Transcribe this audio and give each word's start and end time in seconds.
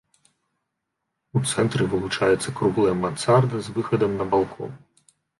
У 1.39 1.41
цэнтры 1.49 1.83
вылучаецца 1.91 2.53
круглая 2.59 2.93
мансарда 3.03 3.61
з 3.67 3.75
выхадам 3.75 4.15
на 4.23 4.27
балкон. 4.33 4.73